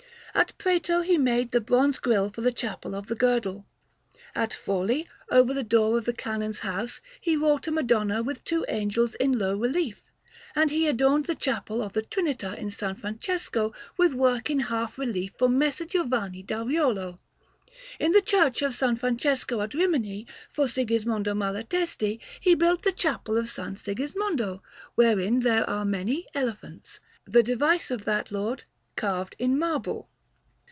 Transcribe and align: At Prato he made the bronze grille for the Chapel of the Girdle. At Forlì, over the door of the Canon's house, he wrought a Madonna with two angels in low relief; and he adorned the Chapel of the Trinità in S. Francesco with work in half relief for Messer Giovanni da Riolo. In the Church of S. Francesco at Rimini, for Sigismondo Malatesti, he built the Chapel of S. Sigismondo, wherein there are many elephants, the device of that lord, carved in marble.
At 0.33 0.57
Prato 0.57 1.01
he 1.01 1.17
made 1.17 1.51
the 1.51 1.59
bronze 1.59 1.99
grille 1.99 2.29
for 2.29 2.39
the 2.39 2.53
Chapel 2.53 2.95
of 2.95 3.07
the 3.07 3.15
Girdle. 3.15 3.65
At 4.33 4.51
Forlì, 4.51 5.05
over 5.29 5.53
the 5.53 5.61
door 5.63 5.97
of 5.97 6.05
the 6.05 6.13
Canon's 6.13 6.59
house, 6.59 7.01
he 7.19 7.35
wrought 7.35 7.67
a 7.67 7.71
Madonna 7.71 8.23
with 8.23 8.41
two 8.45 8.63
angels 8.69 9.15
in 9.15 9.37
low 9.37 9.57
relief; 9.59 10.05
and 10.55 10.71
he 10.71 10.87
adorned 10.87 11.25
the 11.25 11.35
Chapel 11.35 11.81
of 11.83 11.91
the 11.91 12.01
Trinità 12.03 12.57
in 12.57 12.67
S. 12.67 12.77
Francesco 12.79 13.73
with 13.97 14.13
work 14.13 14.49
in 14.49 14.59
half 14.61 14.97
relief 14.97 15.31
for 15.37 15.49
Messer 15.49 15.83
Giovanni 15.83 16.43
da 16.43 16.63
Riolo. 16.63 17.19
In 17.99 18.13
the 18.13 18.21
Church 18.21 18.61
of 18.61 18.81
S. 18.81 18.97
Francesco 18.99 19.59
at 19.59 19.73
Rimini, 19.73 20.25
for 20.49 20.69
Sigismondo 20.69 21.33
Malatesti, 21.35 22.21
he 22.39 22.55
built 22.55 22.83
the 22.83 22.93
Chapel 22.93 23.35
of 23.37 23.47
S. 23.59 23.81
Sigismondo, 23.81 24.61
wherein 24.95 25.41
there 25.41 25.69
are 25.69 25.83
many 25.83 26.25
elephants, 26.33 27.01
the 27.25 27.43
device 27.43 27.91
of 27.91 28.05
that 28.05 28.31
lord, 28.31 28.63
carved 28.95 29.35
in 29.37 29.59
marble. 29.59 30.07